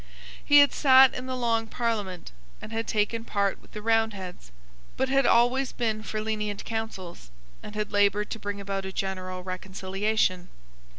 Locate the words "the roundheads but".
3.73-5.09